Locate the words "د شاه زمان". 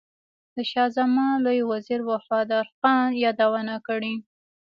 0.55-1.33